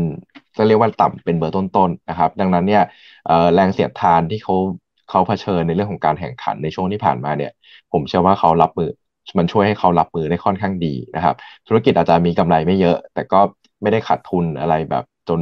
[0.56, 2.82] จะเรียกว่าต่ำเป็นเบอร์ต้นๆนะครับ ดังนั้นเนี่ย
[3.54, 4.54] แรงเสียดทานที่เขา
[5.08, 7.52] เขาเผชิญในเรื่องของการแข่งขันในช่วงที่ผ่านมาเนี่ย
[7.92, 8.90] ผมเชื่อว่าเขารับมือ
[9.38, 11.34] มันช่วยให้เขารับมือได้ค่อนข้างดีนะครับ
[11.68, 13.40] ธุรกิจอาจจะมีกำไรไม่เยอะ แต่ก็
[13.82, 15.40] ไม่ได้ขาดทุนอะไรแบบ จน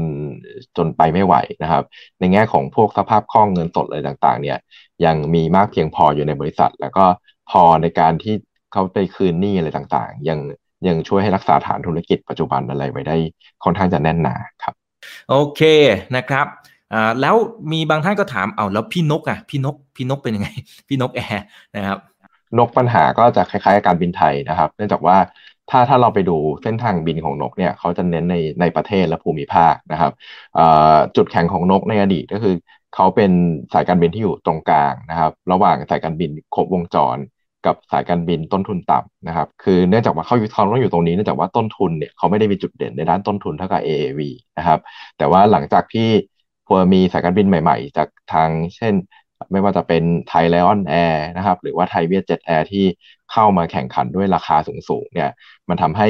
[0.77, 1.85] จนไปไม่ไหวนะครับ
[2.21, 4.59] ในแง่ของพวกสภาพคล่องเงินสดอะไรต่างๆ เนี่ย
[5.05, 7.05] ยังมีมากเพียงพออยู่ในบริษัท แล้วก็
[7.51, 8.35] พอในการที่
[8.73, 10.39] เขาไปคืนหนี้อะไรต่างๆ ยัง
[10.89, 13.17] ยังช่วยให้รักษาฐานธุรกิจปัจจุบันอะไรไว้ได้
[13.65, 14.75] ค่อนข้างจะแน่นหนาครับ
[15.31, 15.61] โอเค
[16.17, 16.47] นะครับ
[16.93, 17.35] อ่าแล้ว
[17.73, 20.49] มีบางท่านก็ถามเอาแล้วพี่นกอะพี่นกพี่นกเป็นยังไง
[20.89, 21.45] พี่นกแอร์
[21.77, 21.99] นะครับ
[22.59, 25.17] นกปัญหาก็จะคล้ายๆการบินไทยนะครับ เนื่องจากว่า
[25.71, 30.13] ถ้าถ้าเราไปดูเส้นทางบินของนกเนี่ยเขาจะเน้นในในประเทศและภูมิภาคนะครับ
[31.17, 32.55] จุดแข็งของนกในอดีตก็คือ
[32.95, 33.31] เขาเป็น
[33.73, 37.19] สายการบินที่อยู่ตรงกลางนะครับ ระหว่างสายการบินครบวงจร
[37.67, 44.21] กับสายการบินต้นทุนต่ำนะครับ คือเนื่องจากว่าเขาอยู่เขาต้องอยู่ตรงนี้เนื่องจากว่าต้นทุนเนี่ยเขาไม่ได้มีจุดเด่นในด้านต้นทุนเท่ากับ AAV
[44.59, 44.81] นะครับ
[45.19, 46.09] แต่ว่าหลังจากที่
[46.67, 48.95] พอมีสายการบินใหม่ ๆ จากทางเช่น
[49.53, 52.85] ไม่ว่าจะเป็นไทยไลออนแอร์นะครับหรือว่าไทยเวียดเจ็ตแอร์ที่
[53.33, 54.57] เข้ามาแข่งขันด้วยราคา
[54.89, 55.31] สูงๆเนี่ย
[55.69, 56.09] มันทำให้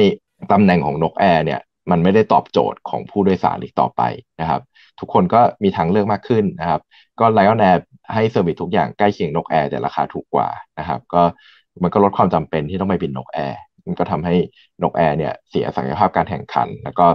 [0.51, 1.59] ตำแหน่งของนกแอร์เนี่ย
[1.91, 4.01] มันไม่ได้ตอบโจทย์ของผู้โดยสารอีกต่อไป
[4.41, 4.61] นะครับ
[4.99, 6.81] ทุกคนก็มีทางเลือกมากขึ้นนะครับ
[7.19, 7.81] ก็ไลออนแอร์
[8.13, 10.49] ให้ service ทุกอย่างใกล้เคียงนกแอร์แต่ราคาถูกกว่า
[10.79, 11.23] นะครับก็
[11.83, 14.35] มันก็ลดความจำเป็นที่ต้องไปบินนกแอร์มันก็ทำให้
[14.83, 17.05] นกแอร์เนี่ยเสียศักยภาพการแข่งขัน แล้วก็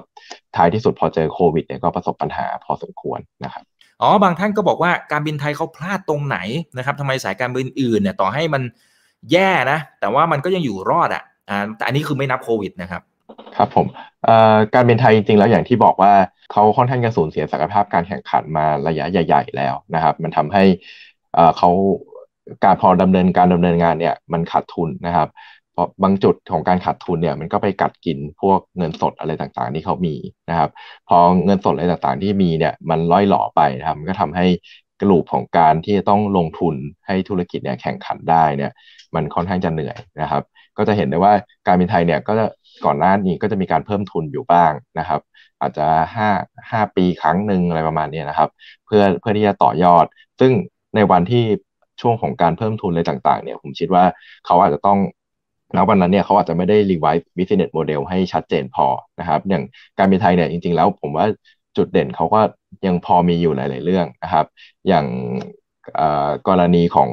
[0.57, 3.65] ท้ายที่สุดพอเจอโควิดเนี่ยก็ประสบปัญหาพอสมควรนะครับ
[4.03, 6.39] อ๋อบางท่านก็บอกว่าการบินไทยเขาพลาดตรงไหน
[6.77, 8.63] นะครับทำไมสายการบินอื่นเนี่ยต่อให้มัน
[9.33, 13.03] แย่นะ แต่ว่ามันก็ยังอยู่รอดอะอ่าแต่อันนี้คือไม่นับโควิดนะครับ
[13.57, 13.87] ครับผม
[14.75, 16.13] การบินไทยจริงๆแล้วอย่างที่บอกว่า
[16.53, 20.65] เขาค่อนข้างจะสูญเสียศักยภาพการแข่งขันมาระยะใหญ่ ๆ แล้วนะครับ มันทำให้
[21.59, 21.71] เขา
[22.65, 25.29] การพอดำเนินการดำเนินงานเนี่ยมันขาดทุนนะครับ
[26.03, 30.15] บางจุดของการขาดทุนเนี่ยมันก็ไปกัดกินพวกเงินสดอะไรต่างๆ ที่เขามี
[30.51, 30.71] นะครับ
[31.09, 34.47] พอเงินสดอะไรต่างๆ ที่มีเนี่ยมันล่อยหล่อไปนะครับมันก็ทำให้
[35.03, 36.75] กลุ่มของการที่จะต้องลงทุน
[37.07, 38.71] ให้ธุรกิจเนี่ยแข่งขันได้เนี่ย
[39.15, 40.43] มันค่อนข้างจะเหนื่อยนะครับ
[40.77, 41.33] ก็จะเห็นได้ว่า
[41.67, 42.47] การบินไทยเนี่ยก็จะ
[42.85, 45.21] ก่อนหน้านี้ก็จะมีการเพิ่มทุนอยู่บ้างนะครับ
[45.61, 46.29] อาจจะห้า
[46.71, 48.51] ห้าปีครั้งหนึ่งอะไรประมาณนี้นะครับ
[48.87, 50.05] เพื่อเพื่อที่จะต่อยอด
[50.41, 50.53] ซึ่ง
[50.97, 51.45] ในวันที่
[52.01, 54.05] ช่วงของการเพิ่มทุนอะไรต่างๆ เนี่ย ผมคิดว่า
[54.47, 54.99] เขาอาจจะต้อง
[55.77, 58.87] ณวันนั้นเนี่ยเขาอาจจะไม่ได้ revise business model ให้ชัดเจนพอ
[59.21, 59.63] นะครับ อย่าง
[59.99, 61.27] การบินไทยเนี่ยจริง ๆ แล้วผมว่า
[61.77, 62.41] จุดเด่นเขาก็
[62.87, 64.47] ยังพอมีอยู่หลาย ๆ เรื่องนะครับ
[64.89, 65.07] อย่าง
[66.49, 67.11] กรณีของ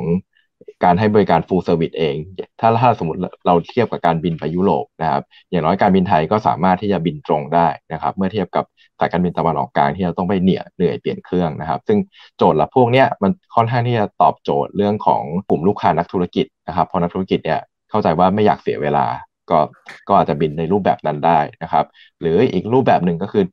[0.84, 2.16] การให้บริการ full service เอง
[2.60, 8.66] ถ้าถ้าสมมติเราเทียบกับการบินไปยุโรปนะครับ อย่างน้อยการบินไทยก็สามารถที่จะบินตรงได้นะครับ เมื่อเทียบกับ
[9.00, 11.98] สายการบินตะวันออกกลางที่เราต้องไปเหนื่อยเหนื่อยเปลี่ยนเครื่องนะครับ ซึ่ง
[12.38, 17.60] โจทย์ละพวกเนี้ยมันค่อนข้างที่จะตอบโจทย์เรื่องของกลุ่มลูกค้านักธุรกิจนะครับ เพราะนักธุรกิจเนี่ย
[17.92, 19.06] เข้าใจว่าไม่อยากเสียเวลา
[19.50, 19.60] ก็
[20.08, 21.86] ก็อาจจะบินในรูปแบบนั้นได้นะครับ
[22.22, 23.44] หรืออีกรูปแบบหนึ่งก็คือ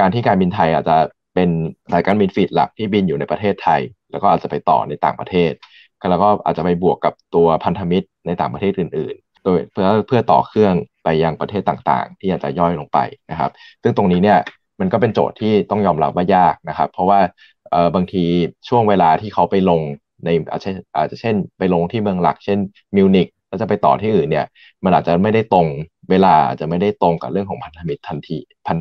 [0.00, 0.96] การที่การบินไทยอาจจะ
[1.34, 1.48] เป็น
[1.92, 5.52] สายการบินฟีดหลักที่บินอยู่ในประเทศไทย แล้วก็อาจจะไปต่อในต่างประเทศ
[6.10, 10.74] แล้วก็อาจจะไปบวกกับตัวพันธมิตรในต่างประเทศอื่นๆโดยเพื่อเพื่อต่อเครื่อง
[11.04, 12.98] ไปยังประเทศต่างๆ ที่อาจจะย่อยลงไป
[13.30, 13.50] นะครับ
[13.82, 14.38] ซึ่งตรงนี้เนี่ย
[14.80, 17.20] มันก็เป็นโจทย์ที่ต้องยอมรับว่ายากนะครับ เพราะว่า
[17.70, 18.24] เอ่อบางที
[18.68, 19.80] ช่วงเวลาที่เขาไปลง
[20.24, 22.58] ในอาจจะอาจจะเช่นไปลงที่เมืองหลัก เช่น
[22.96, 24.46] มิวนิก แล้วจะไปต่อที่อื่นเนี่ย
[24.84, 25.66] มันอาจจะไม่ได้ตรง
[26.10, 28.76] เวลาอาจจะไม่ได้ตรงกับเรื่องของพันธมิตรทันทีพัน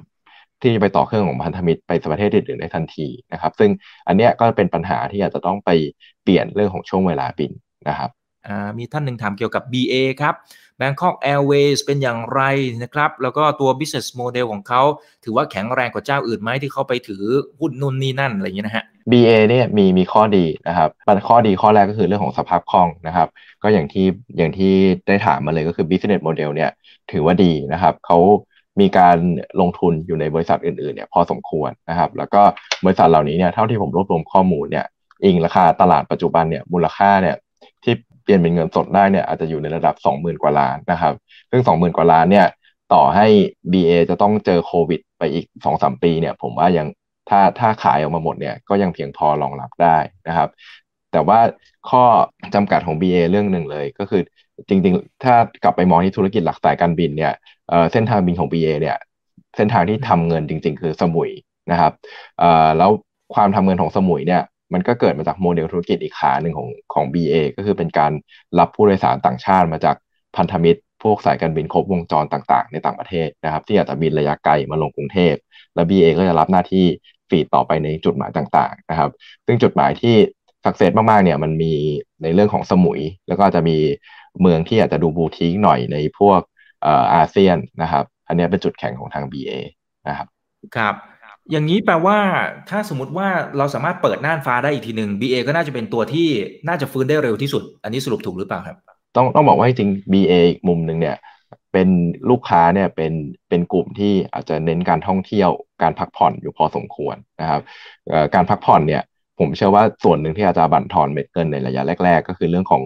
[0.62, 3.72] ที่จะไปต่อเครื่องของพันธมิตรไปประเทศอื่นๆได้ทันทีนะครับ ซึ่ง
[4.08, 5.70] อันเนี้ยก็เป็นปัญหาที่อาจจะต้องไป
[6.24, 7.52] เปลี่ยนเรื่องของช่วงเวลาบิน
[7.90, 8.10] นะครับ
[8.78, 10.36] มีท่านหนึ่งถามเกี่ยวกับ BA ครับ
[10.80, 12.42] Bangkok Airways เป็นอย่างไร
[12.84, 14.82] นะครับแล้วก็ตัว business model ของเขา
[15.24, 17.24] ถือว่าแข็งแรงกว่าเจ้าอื่นไหมที่เขาไปถือ
[17.60, 20.90] หุ้นนู่นนี่นั่นอะไรอย่างเงี้ยนะฮะ BA เนี่ยมีมีข้อดีนะครับ
[21.28, 23.28] ข้อดีข้อแรกก็คือเรื่องของสภาพคล่องนะครับ
[23.64, 24.74] ก็อย่างที่อย่างที่
[25.08, 26.72] ได้ถามมาเลยก็คือ business model เนี่ย
[27.12, 28.18] ถือว่าดีนะครับเขา
[28.80, 29.18] มีการ
[29.62, 32.42] ลงทุนอยู่ในบริษัทอื่นๆเนี่ยพอสมควรนะครับ แล้วก็
[32.86, 34.86] บริษัทเหล่านี้เนี่ยเท่าที่ผมรวบรวมข้อมูลเนี่ย
[35.24, 37.36] อิงราคาตลาดปัจจุบันเนี่ยมูลค่าเนี่ย
[38.30, 41.14] ลี่ยนเป็นเงินสดได้เนี่ยอาจจะอยู่ในระดับ 20,000 กว่าล้านนะครับ
[41.52, 42.48] ซึ่ง 20,000 กว่าล้านเนี่ย
[42.94, 43.28] ต่อให้
[43.72, 46.88] BA จะต้องเจอโควิด ไปอีก 2-3 ปีเนี่ยผมว่ายัง
[47.30, 50.50] ถ้าถ้าขายออกมาหมดเนี่ยก็ยังเพียงพอรองรับได้นะครับ
[51.12, 51.40] แต่ว่า
[51.90, 52.04] ข้อ
[52.56, 54.22] จำกัดของ BA เรื่องหนึ่งเลยก็คือ
[54.68, 57.34] จริงๆ ถ้ากลับไปมองที่ธุรกิจหลักสายการบินเนี่ย
[57.92, 58.98] เส้นทางบินของ BA เนี่ย
[59.58, 61.30] เส้นทางที่ทำเงินจริง ๆ คือสมุย
[61.72, 61.94] นะครับ
[62.78, 62.92] แล้ว
[63.36, 64.42] ความทำเงินของสมุยเนี่ย
[64.74, 68.12] มันก็เกิดมาจากโมเดลธุรกิจอีกขาหนึ่งของของ BA ก็คือเป็นการ
[68.60, 69.96] รับผู้โดยสารต่างชาติมาจาก
[70.38, 75.36] พันธมิตร พวกสายการบินครบวงจรต่างๆ ในต่างประเทศนะครับ ที่อาจจะบินระยะไกลมาลงกรุงเทพ
[75.76, 76.86] แล้ว BA ก็จะรับหน้าที่
[77.30, 79.12] ฟีดต่อไปในจุดหมายต่างๆนะครับ
[79.46, 80.16] ซึ่งจุดหมายที่
[80.66, 81.74] สักเซสมากๆเนี่ยมันมี
[82.24, 83.78] ในเรื่องของสมุย แล้วก็จะมี
[84.42, 86.40] เมืองที่อาจจะดูบูทิกหน่อยในพวก
[87.16, 89.52] อาเซียนนะครับ อันนี้เป็นจุดแข็งของทาง BA
[90.08, 90.28] นะครับ
[90.76, 90.96] ครับ
[91.52, 92.18] อย่างนี้แปลว่า
[92.70, 96.28] ถ้าสมมติว่าเราสามารถเปิดน่านฟ้าได้อีกทีหนึ่ง BA ก็น่าจะเป็นตัวที่
[96.68, 98.78] น่าจะฟื้นได้เร็วที่สุด อันนี้สรุปถูกหรือเปล่าครับ
[99.16, 101.16] ต้องต้องบอกว่าจริง BA อีกมุมหนึ่งเนี่ย
[101.74, 101.90] เป็น
[102.30, 103.14] ลูกค้าเนี่ยเป็น
[103.50, 105.50] เป็นกลุ่มที่อาจจะเน้นการท่องเที่ยว
[105.82, 107.62] การพักผ่อนอยู่พอสมควรนะครับ
[108.36, 109.04] การพักผ่อนเนี่ย
[109.40, 112.82] ผมเชื่อว่าส่วนหนึ่งที่อาจจะบั่นทอนเม็ดเงินในระยะแรก ๆ ก็คือเรื่องของ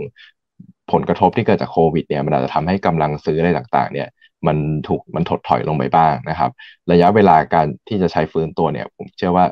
[0.92, 4.08] ผลกระทบที่เกิดจากโควิดเนี่ยมันอาจจะทำให้กำลังซื้ออะไรต่างๆ เนี่ย
[4.48, 6.52] มันถูกมันถดถอยลงไปบ้างนะครับ
[6.92, 9.46] ระยะเวลาการที่จะใช้ฟื้นตัวเนี่ย ผมเชื่อว่า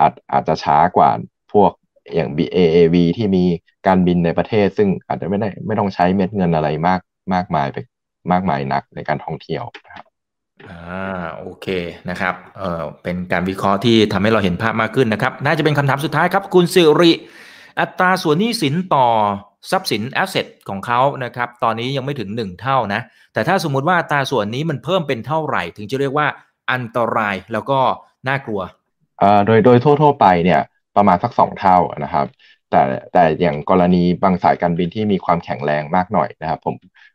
[0.00, 1.10] อาจอาจจะช้ากว่า
[1.52, 1.70] พวก
[2.14, 3.44] อย่าง BAAV ที่มี
[3.86, 7.00] การบินในประเทศ ซึ่งอาจจะไม่ได้ไม่ต้องใช้เม็ดเงินอะไรมาก
[7.34, 7.76] มากมายไป
[8.32, 10.06] มากมายนักในการท่องเที่ยวนะครับ
[10.70, 11.66] อ่าโอเค
[12.10, 17.12] นะครับเอ่อเป็นการวิเคราะห์ที่ทำให้เราเห็นภาพมากขึ้นนะครับ น่าจะเป็นคำถามสุดท้ายครับ คุณสิริ
[17.80, 19.06] อัตราส่วนหนี้สินต่อ
[19.70, 23.00] ทรัพย์สินแอสเซทของเขานะครับตอนนี้ยังไม่ถึง 1 เท่านะ
[23.34, 26.26] แต่ถ้าสมมุติว่าตาส่วนนี้มันเพิ่มเป็นเท่าไหร่ ถึงจะเรียกว่า
[26.72, 27.78] อันตรายแล้วก็
[28.28, 28.60] น่ากลัว
[29.46, 30.60] โดยโดยทั่วๆไปเนี่ย
[30.96, 32.26] ประมาณสัก 2 เท่านะครับ
[32.70, 32.80] แต่
[33.12, 36.74] แต่อย่างกรณีบางสายการบินที่มีความแข็งแรงมากหน่อยนะครับผม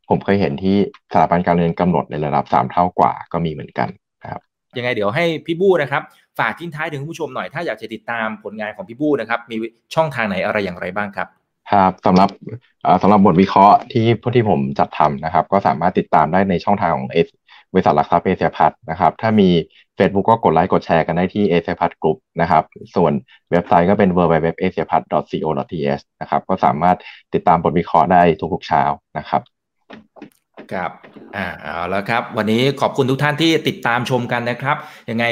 [0.09, 0.77] ผมเคยเห็นที่
[1.13, 3.89] สถาบันการเงินกำหนดในระดับ 3 เท่ากว่าก็มีเหมือนกัน
[4.23, 4.41] นะครับ
[4.77, 6.01] ยังไงเดี๋ยวให้พี่บู้นะครับ
[6.39, 9.55] ฝากทิ้งท้ายถึงผู้ชมหน่อยถ้าอยากจะติดตามผลงานของพี่บู้นะครับ มี
[9.95, 11.27] ช่องทางไหนอะไรอย่างไรบ้างครับ
[11.71, 12.29] ครับสำหรับ
[13.01, 17.19] สำหรับบทวิเคราะห์ที่พที่ผมจัดทำนะครับ ก็สามารถติดตามได้ในช่องทางของเอ
[17.73, 19.49] บริษัทหลักทรัพย์เอเชียพัฒนะครับ ถ้ามี
[19.97, 22.63] Facebook ก็กดไลค์กดแชร์กันได้ที่เอเชียพัฒกลุ่มนะครับ
[22.95, 23.13] ส่วน
[23.51, 26.97] เว็บไซต์ก็เป็น www.asiapat.co.th นะครับ ก็สามารถ
[27.33, 28.83] ติดตามบทวิเคราะห์ได้ทุกๆเช้า
[29.17, 29.41] นะครับ
[30.73, 30.91] ครับ
[31.35, 34.77] อ่าเอาแล้วครับ วันนี้ขอบคุณทุกท่านที่ติดตามชมกันนะครับ
[35.09, 35.25] ยังไง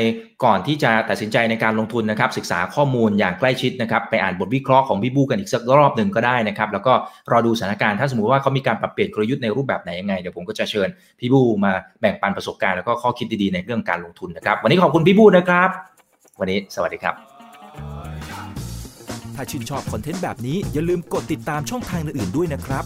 [0.44, 6.94] ก่อนที่จะตัดสินใจในการลงทุนนะครับ ศึกษาข้อมูลอย่างใกล้ชิดนะครับ ไปอ่านบทวิเคราะห์ของพี่บูกันอีกสักรอบหนึ่งก็ได้นะครับ แล้วก็
[7.32, 10.90] รอดูสถานการณ์ถ้าสมมติว่าเขามีการปรับเปลี่ยนกลยุทธ์ในรูปแบบไหนยังไงเดี๋ยวผมก็จะเชิญ
[11.20, 15.70] พี่บูมาแบ่งปันประสบการณ์แล้วก็ข้อคิดดีๆในเรื่องการลงทุนนะครับ วันนี้ขอบคุณพี่บูนะครับ
[16.40, 17.16] วันนี้สวัสดีครับ
[19.36, 22.86] ถ้าชื่นชอบคอนเทนต์แบบนี้อย่าลืมกดติดตามช่องทางอื่นๆด้วยนะครับ